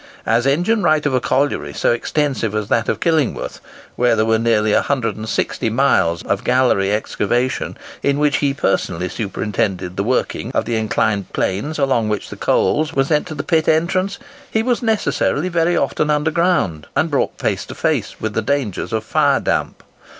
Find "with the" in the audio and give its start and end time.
18.19-18.41